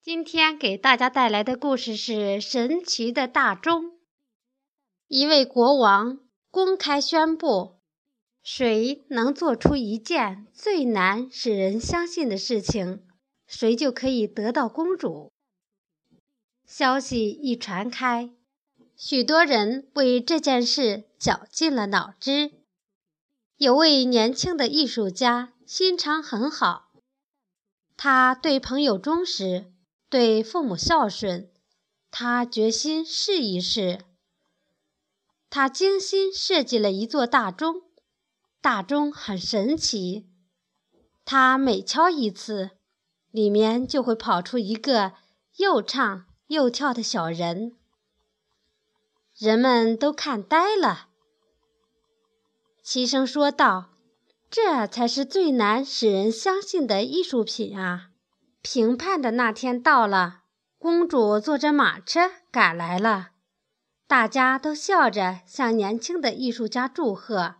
[0.00, 3.84] 今天给大家带来的故事是《神奇的大钟》。
[5.08, 7.80] 一位国王公开宣布，
[8.42, 13.02] 谁能做出一件最难使人相信的事情，
[13.46, 15.32] 谁就可以得到公主。
[16.64, 18.30] 消息一传开，
[18.96, 22.52] 许多人为这件事绞尽了脑汁。
[23.56, 26.92] 有位年轻的艺术家，心肠很好，
[27.96, 29.72] 他对朋友忠实。
[30.10, 31.50] 对父母孝顺，
[32.10, 34.06] 他决心试一试。
[35.50, 37.82] 他精心设计了一座大钟，
[38.60, 40.26] 大钟很神奇。
[41.24, 42.70] 他每敲一次，
[43.30, 45.12] 里面就会跑出一个
[45.56, 47.76] 又唱又跳的小人，
[49.36, 51.08] 人们都看呆了，
[52.82, 53.90] 齐声说道
[54.50, 58.12] ：“这才是最难使人相信的艺术品啊！”
[58.60, 60.42] 评判的那天到了，
[60.78, 63.30] 公主坐着马车赶来了，
[64.06, 67.56] 大家都笑着向年轻的艺术家祝贺，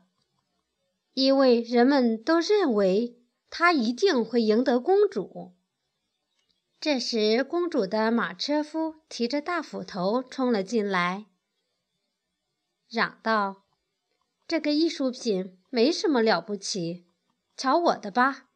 [1.14, 5.54] 因为人们都认为他一定会赢得公主。
[6.80, 11.26] 这时，公主的马车夫提着大斧头冲了进来，
[12.88, 13.64] 嚷道
[14.46, 17.06] ：“这个艺术品没什么了不起，
[17.56, 18.47] 瞧我的吧！”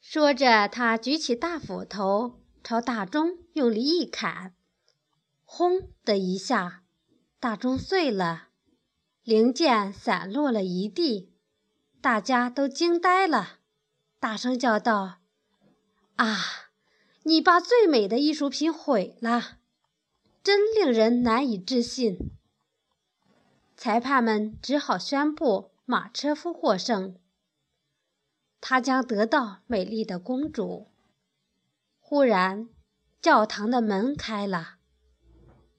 [0.00, 4.54] 说着，他举起大斧头，朝大钟用力一砍，
[5.44, 6.84] 轰的一下，
[7.38, 8.48] 大钟碎了，
[9.22, 11.34] 零件散落了一地，
[12.00, 13.58] 大家都惊呆了，
[14.18, 15.18] 大声叫道
[16.16, 16.36] ：“啊，
[17.24, 19.58] 你把最美的艺术品毁了，
[20.42, 22.30] 真令人难以置信！”
[23.76, 27.16] 裁判们只好宣布马车夫获胜。
[28.60, 30.88] 他将得到美丽的公主。
[32.00, 32.68] 忽然，
[33.20, 34.76] 教堂的门开了，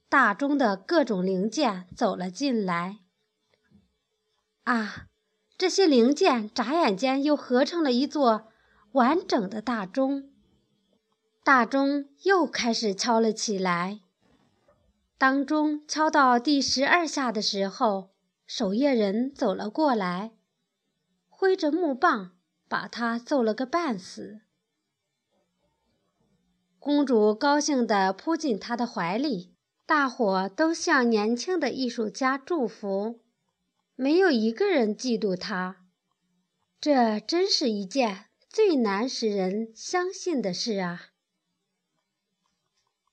[0.08, 3.00] 大钟的各种零件走了进来。
[4.64, 5.06] 啊，
[5.58, 8.48] 这些零件眨眼间又合成了一座
[8.92, 10.30] 完整的大钟。
[11.42, 14.00] 大钟又开始敲了起来。
[15.18, 18.10] 当钟敲到第十二下的时候，
[18.46, 20.32] 守夜人走了过来，
[21.28, 22.32] 挥着木棒。
[22.70, 24.42] 把他揍了个半死。
[26.78, 33.18] 公主高兴地扑进他的怀里，大伙都向年轻的艺术家祝福，
[33.96, 35.84] 没有一个人嫉妒他。
[36.80, 41.08] 这真是一件最难使人相信的事啊！